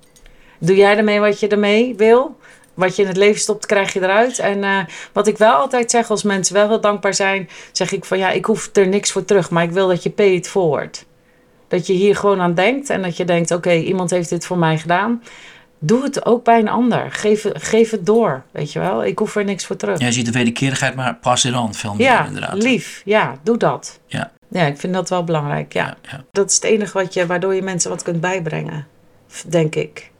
[0.60, 2.38] Doe jij ermee wat je ermee wil?
[2.73, 4.39] Wat je in het leven stopt, krijg je eruit.
[4.39, 4.80] En eh,
[5.13, 8.32] wat ik wel altijd zeg, als mensen wel heel dankbaar zijn, zeg ik van, ja,
[8.32, 11.06] ik hoef er niks voor terug, maar ik wil dat je pay it forward.
[11.67, 14.58] Dat je hier gewoon aan denkt en dat je denkt, oké, iemand heeft dit voor
[14.58, 15.21] mij gedaan.
[15.79, 17.11] Doe het ook bij een ander.
[17.11, 19.05] Geef, het- geef het door, weet je wel.
[19.05, 19.99] Ik hoef er niks voor terug.
[19.99, 22.63] Ja, je ziet de wederkerigheid, maar pas it on veel meer Ja, inderdaad.
[22.63, 23.01] lief.
[23.05, 23.99] Ja, doe dat.
[24.07, 25.85] Ja, Ja, ik vind dat wel belangrijk, ja.
[25.85, 26.23] ja, ja.
[26.31, 28.88] Dat is het enige wat je, waardoor je mensen wat kunt bijbrengen,
[29.47, 30.11] denk ik.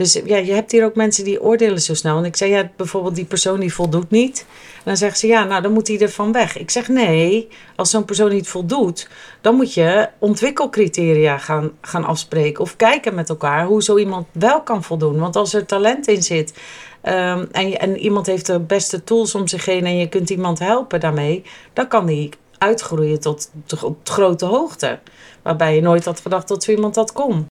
[0.00, 2.18] Dus ja, je hebt hier ook mensen die oordelen zo snel.
[2.18, 4.46] En ik zei, ja, bijvoorbeeld die persoon die voldoet niet.
[4.84, 6.58] Dan zeggen ze, ja, nou, dan moet hij er van weg.
[6.58, 9.08] Ik zeg, nee, als zo'n persoon niet voldoet,
[9.40, 12.62] dan moet je ontwikkelcriteria gaan, gaan afspreken.
[12.62, 15.18] Of kijken met elkaar hoe zo iemand wel kan voldoen.
[15.18, 16.58] Want als er talent in zit
[17.00, 20.58] ehm, en, en iemand heeft de beste tools om zich heen en je kunt iemand
[20.58, 24.98] helpen daarmee, dan kan die uitgroeien tot, tot grote hoogte.
[25.42, 27.46] Waarbij je nooit had gedacht dat zo iemand dat kon.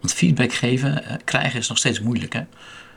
[0.00, 2.42] Want feedback geven, eh, krijgen is nog steeds moeilijk hè.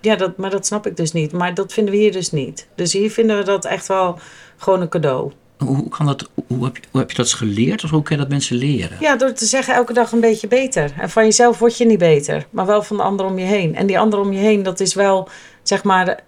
[0.02, 1.32] Ja, dat, maar dat snap ik dus niet.
[1.32, 2.68] Maar dat vinden we hier dus niet.
[2.76, 4.20] Dus hier vinden we dat echt wel
[4.58, 5.32] gewoon een cadeau.
[5.58, 7.84] Hoe, kan dat, hoe heb, je, hoe heb je dat eens geleerd?
[7.84, 8.98] Of hoe kun je dat mensen leren?
[9.00, 10.94] Ja, door te zeggen elke dag een beetje beter.
[11.00, 13.76] En van jezelf word je niet beter, maar wel van de ander om je heen.
[13.76, 15.30] En die ander om je heen, dat is wel,
[15.64, 16.20] zeg maar,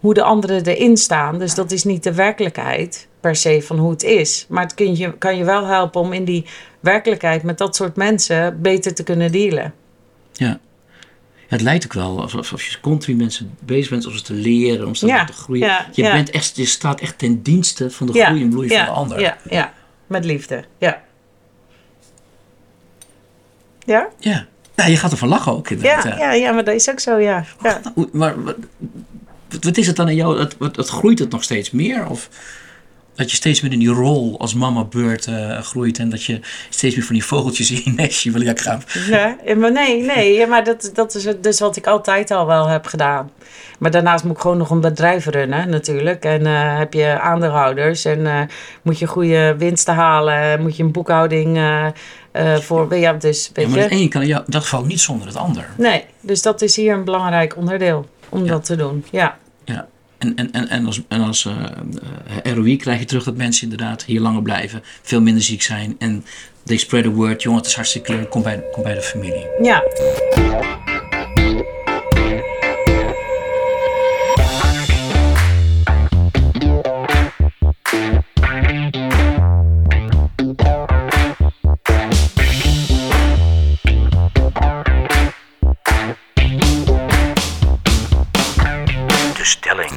[0.00, 1.38] hoe de anderen erin staan.
[1.38, 4.46] Dus dat is niet de werkelijkheid per se van hoe het is.
[4.48, 6.44] Maar het kun je, kan je wel helpen om in die
[6.80, 9.74] werkelijkheid met dat soort mensen beter te kunnen dealen.
[10.38, 10.58] Ja.
[11.48, 14.86] Het lijkt ook wel alsof, alsof je continu mensen bezig bent om ze te leren,
[14.86, 15.66] om ze Ja, te groeien.
[15.66, 16.12] ja, je, ja.
[16.12, 19.20] Bent echt, je staat echt ten dienste van de groei en bloei van de ander.
[19.20, 19.72] Ja, ja,
[20.06, 20.64] met liefde.
[20.78, 21.02] Ja.
[23.78, 24.08] Ja?
[24.18, 24.46] Ja.
[24.74, 26.04] Ja, je gaat ervan lachen ook inderdaad.
[26.04, 27.44] Ja, ja, ja, maar dat is ook zo, ja.
[27.94, 28.56] Hoe- Maar wat,
[29.60, 30.38] wat is het dan in jou?
[30.40, 32.08] Het, wat, groeit het nog steeds meer?
[32.08, 32.28] Of
[33.18, 36.40] dat je steeds meer in die rol als mama beurt eh, groeit en dat je
[36.68, 38.82] steeds meer van die vogeltjes in je nestje wil ik gaan.
[39.08, 42.30] Ja, ja, maar nee, nee, ja, maar dat, dat is het- dus wat ik altijd
[42.30, 43.30] al wel heb gedaan.
[43.78, 46.24] Maar daarnaast moet ik gewoon nog een bedrijf runnen natuurlijk.
[46.24, 48.40] En eh, heb je aandeelhouders en eh,
[48.82, 50.62] moet je goede winsten halen.
[50.62, 51.58] Moet je een boekhouding
[52.60, 52.96] voor...
[52.96, 53.82] Ja, dus Ja, maar je...
[53.82, 55.66] het een kan jou- dat geval niet zonder het ander.
[55.76, 59.04] Nee, dus dat is hier een belangrijk onderdeel om dat te doen.
[59.10, 59.86] Ja, Ja.
[60.18, 61.54] En, en, en, en als, en als eh,
[62.44, 65.96] eh, ROI krijg je terug dat mensen inderdaad hier langer blijven, veel minder ziek zijn.
[65.98, 66.24] En
[66.64, 69.46] they spread the word, jongen, het is hartstikke leuk, kom bij, kom bij de familie.
[69.62, 69.82] ja.
[89.48, 89.90] Stelling.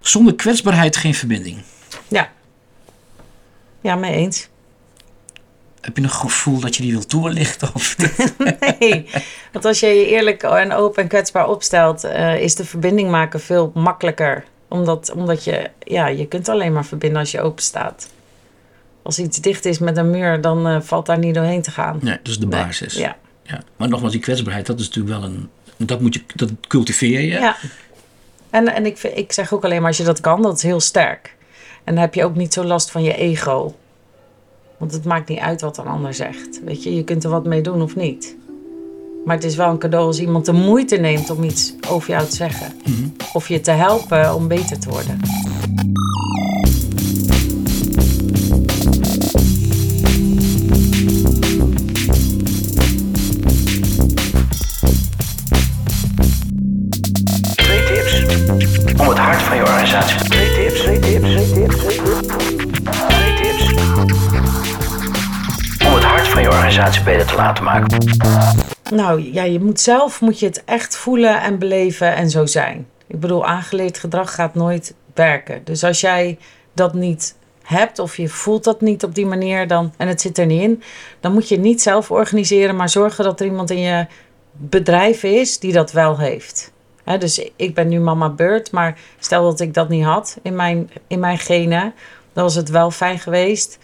[0.00, 1.62] Zonder kwetsbaarheid geen verbinding.
[2.08, 2.30] Ja.
[3.80, 4.48] Ja, mee eens.
[5.80, 7.70] Heb je een gevoel dat je die wil toelichten?
[7.74, 7.96] Of
[8.78, 9.08] Nee,
[9.52, 13.40] want als je je eerlijk en open en kwetsbaar opstelt, eh, is de verbinding maken
[13.40, 14.44] veel makkelijker.
[14.68, 18.08] Omdat, omdat je, ja, je kunt alleen maar verbinden als je open staat.
[19.02, 21.98] Als iets dicht is met een muur, dan eh, valt daar niet doorheen te gaan.
[22.02, 22.94] Nee, dat is de Nee, basis.
[22.94, 23.16] Ja.
[23.42, 23.62] Ja.
[23.76, 25.48] Maar nogmaals, die kwetsbaarheid, dat is natuurlijk wel een.
[25.76, 27.26] Dat, moet je, dat cultiveer je.
[27.26, 27.56] ja.
[28.56, 30.80] En, en ik, ik zeg ook alleen maar als je dat kan, dat is heel
[30.80, 31.36] sterk.
[31.84, 33.74] En dan heb je ook niet zo last van je ego.
[34.76, 36.60] Want het maakt niet uit wat een ander zegt.
[36.64, 38.36] Weet je, je kunt er wat mee doen of niet.
[39.24, 42.26] Maar het is wel een cadeau als iemand de moeite neemt om iets over jou
[42.26, 42.80] te zeggen.
[43.32, 45.20] Of je te helpen om beter te worden.
[67.04, 67.98] Beter te laten maken.
[68.90, 72.86] Nou ja, je moet zelf moet je het echt voelen en beleven en zo zijn.
[73.06, 75.60] Ik bedoel, aangeleerd gedrag gaat nooit werken.
[75.64, 76.38] Dus als jij
[76.72, 80.38] dat niet hebt of je voelt dat niet op die manier dan, en het zit
[80.38, 80.82] er niet in,
[81.20, 84.06] dan moet je niet zelf organiseren, maar zorgen dat er iemand in je
[84.52, 86.72] bedrijf is die dat wel heeft.
[87.18, 90.90] Dus ik ben nu mama Bird, maar stel dat ik dat niet had in mijn,
[91.06, 91.94] in mijn genen,
[92.32, 93.78] dan was het wel fijn geweest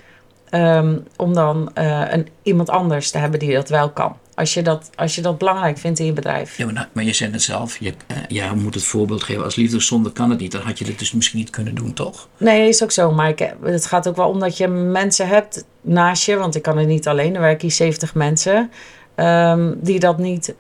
[0.53, 4.17] ehm, om dan eh, een, iemand anders te hebben die dat wel kan.
[4.35, 6.57] Als je dat, als je dat belangrijk vindt in je bedrijf.
[6.57, 9.45] Ja, maar, nou, maar je zei het zelf, je, eh, jij moet het voorbeeld geven.
[9.45, 12.29] Als liefdeszonde kan het niet, dan had je dit dus misschien niet kunnen doen, toch?
[12.37, 13.13] Nee, is ook zo.
[13.13, 16.37] Maar ik, het gaat ook wel om dat je mensen hebt naast je.
[16.37, 17.35] Want ik kan het niet alleen.
[17.35, 18.71] Er werken hier 70 mensen.
[19.15, 20.55] ehm, die dat niet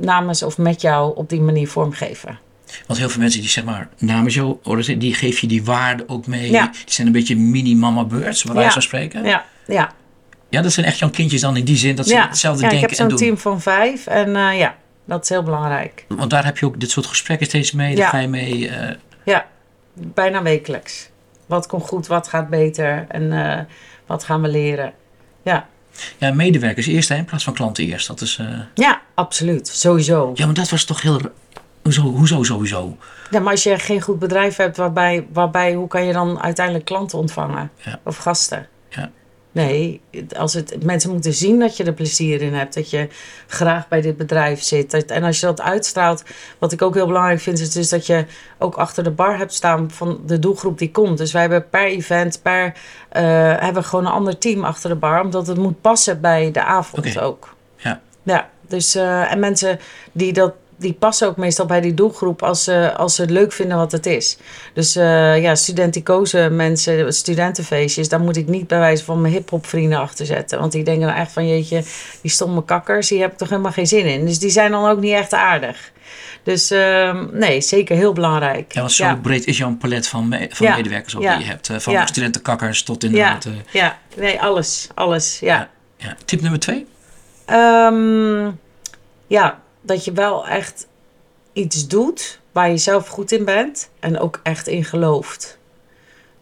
[0.00, 2.38] namens of met jou op die manier vormgeven.
[2.86, 4.58] Want heel veel mensen die zeg maar namens jou,
[4.98, 6.50] die geef je die waarde ook mee.
[6.50, 6.66] Ja.
[6.66, 8.70] Die zijn een beetje mini-mama birds, waar wij Ja.
[8.70, 9.24] zo spreken.
[9.24, 9.44] Ja.
[9.66, 9.92] Ja,
[10.48, 10.62] ja.
[10.62, 12.28] dat zijn echt jouw kindjes dan in die zin dat ze ja.
[12.28, 13.26] hetzelfde ja ik denken heb en zo'n doen.
[13.26, 14.06] team van vijf.
[14.06, 16.04] En eh, ja, dat is heel belangrijk.
[16.08, 17.94] Want daar heb je ook dit soort gesprekken steeds mee.
[17.94, 18.68] Daar ga je mee.
[18.68, 19.46] eh, Ja,
[19.94, 21.08] bijna wekelijks.
[21.46, 23.60] Wat komt goed, wat gaat beter en eh,
[24.06, 24.92] wat gaan we leren.
[25.42, 25.66] Ja,
[26.18, 28.06] ja, medewerkers eerst hè, in plaats van klanten eerst.
[28.06, 28.40] Dat is,
[28.74, 29.68] ja absoluut.
[29.68, 30.30] Sowieso.
[30.34, 31.20] ja, maar dat was toch heel.
[31.86, 32.96] Hoezo, hoezo sowieso?
[33.30, 36.84] Ja, maar als je geen goed bedrijf hebt, waarbij, waarbij hoe kan je dan uiteindelijk
[36.84, 37.70] klanten ontvangen?
[37.76, 38.00] Ja.
[38.04, 38.66] Of gasten?
[38.88, 39.10] Ja.
[39.52, 40.00] Nee,
[40.36, 42.74] als het, mensen moeten zien dat je er plezier in hebt.
[42.74, 43.08] Dat je
[43.46, 44.90] graag bij dit bedrijf zit.
[44.90, 46.24] Dat- En als je dat uitstraalt,
[46.58, 48.24] wat ik ook heel belangrijk vind, is dus dat je
[48.58, 51.18] ook achter de bar hebt staan van de doelgroep die komt.
[51.18, 52.74] Dus wij hebben per event, per
[53.08, 53.22] eh,
[53.58, 55.20] hebben we gewoon een ander team achter de bar.
[55.24, 57.54] Omdat het moet passen bij de avond ook.
[57.76, 58.00] Ja.
[58.22, 59.78] Ja, dus eh, en mensen
[60.12, 60.54] die dat.
[60.78, 63.92] Die passen ook meestal bij die doelgroep als ze, als ze het leuk vinden wat
[63.92, 64.36] het is.
[64.74, 69.66] Dus eh ja, studenticoze mensen, studentenfeestjes, daar moet ik niet bij wijze van mijn hip-hop
[69.66, 70.58] vrienden achter zetten.
[70.58, 71.82] Want die denken dan echt van jeetje,
[72.22, 74.26] die stomme kakkers, die heb ik toch helemaal geen zin in.
[74.26, 75.92] Dus die zijn dan ook niet echt aardig.
[76.42, 78.72] Dus ehm, nee, zeker heel belangrijk.
[78.74, 79.14] Ja, want zo ja.
[79.14, 80.76] breed is jouw palet van, me- van Ja.
[80.76, 81.36] medewerkers ook Ja.
[81.36, 81.68] die je hebt.
[81.68, 82.06] eh, van Ja.
[82.06, 83.44] studentenkakkers tot ja, inderdaad.
[83.44, 85.68] eh, ja, nee, alles, alles, ja.
[85.96, 86.16] ja.
[86.24, 86.86] Tip nummer twee.
[87.46, 88.50] Ehm,
[89.26, 90.86] ja, dat je wel echt
[91.52, 95.58] iets doet waar je zelf goed in bent en ook echt in gelooft.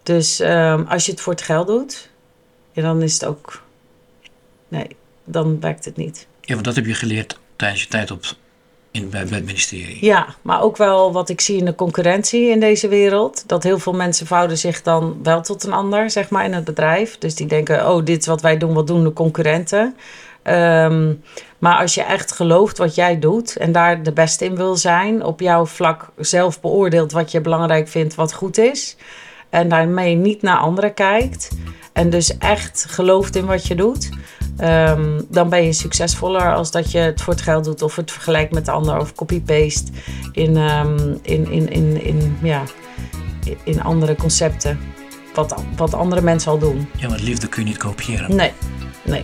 [0.03, 2.09] Dus ehm, als je het voor het geld doet,
[2.71, 3.63] ja, dan is het ook.
[4.67, 4.87] Nee,
[5.23, 6.27] dan werkt het niet.
[6.41, 8.25] Ja, want dat heb je geleerd tijdens je tijd op,
[8.91, 10.05] in, bij, bij het ministerie.
[10.05, 13.43] Ja, maar ook wel wat ik zie in de concurrentie in deze wereld.
[13.47, 16.63] Dat heel veel mensen vouwen zich dan wel tot een ander, zeg maar, in het
[16.63, 17.17] bedrijf.
[17.17, 19.95] Dus die denken, oh, dit is wat wij doen, wat doen de concurrenten?
[20.45, 21.13] Ehm,
[21.59, 25.23] maar als je echt gelooft wat jij doet en daar de beste in wil zijn,
[25.23, 28.95] op jouw vlak zelf beoordeelt wat je belangrijk vindt, wat goed is.
[29.49, 31.49] En daarmee niet naar anderen kijkt.
[31.93, 34.09] En dus echt gelooft in wat je doet.
[34.57, 38.11] ehm, dan ben je succesvoller als dat je het voor het geld doet of het
[38.11, 39.91] vergelijkt met de ander of copy-paste
[40.31, 42.61] in, ehm, in, in, in, in, ja,
[43.45, 44.79] in- in andere concepten.
[45.33, 46.89] Wat, wat andere mensen al doen.
[46.97, 48.35] Ja, want liefde kun je niet kopiëren.
[48.35, 48.51] Nee,
[49.03, 49.23] nee.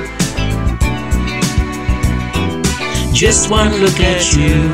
[3.13, 4.73] Just one look at you,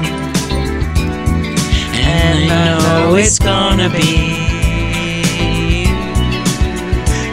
[1.94, 4.38] and I know it's gonna be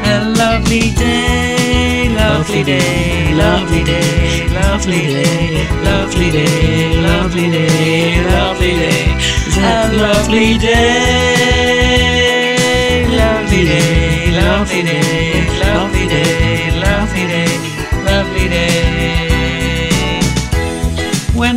[0.05, 9.15] a lovely day, lovely day, lovely day, lovely day, lovely day, lovely day, lovely day,
[9.57, 10.75] a lovely day,
[13.17, 17.53] lovely day, lovely day, lovely day, lovely day,
[18.05, 18.94] lovely day.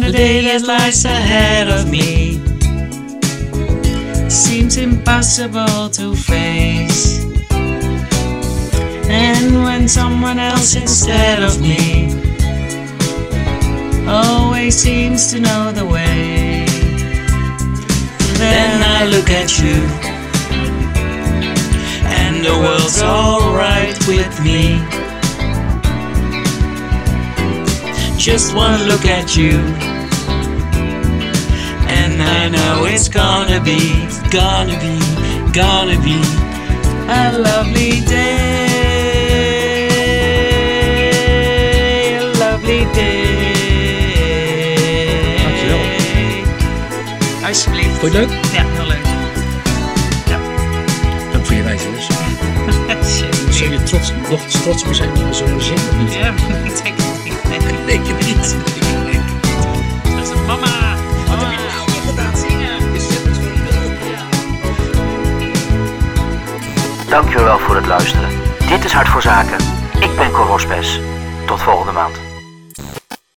[0.08, 2.40] The day that lies ahead of me
[4.30, 7.26] seems impossible to face.
[9.10, 12.08] And when someone else instead of me
[14.08, 16.64] always seems to know the way.
[18.40, 19.76] Then I look at you,
[22.08, 24.80] and the world's alright with me.
[28.18, 29.60] Just one look at you,
[32.28, 35.00] I know it's gonna be, gonna be,
[35.52, 36.22] gonna be
[37.10, 38.68] a lovely day.
[42.18, 43.26] A lovely day.
[45.44, 45.80] Dankjewel.
[47.48, 47.98] Alsjeblieft.
[48.00, 48.40] Vond je het leuk?
[48.54, 49.06] Ja, heel leuk.
[51.32, 52.08] Dank voor je wijsjes.
[53.50, 55.78] Zou je trots, nog trots op zijn op zo'n zin?
[56.20, 56.34] Ja,
[56.68, 57.44] ik denk het niet.
[57.50, 58.56] Nee, Denk je niet?
[67.10, 68.30] Dankjewel voor het luisteren.
[68.68, 69.58] Dit is Hart voor Zaken.
[70.00, 71.00] Ik ben Cor Hospes.
[71.46, 72.27] Tot volgende maand.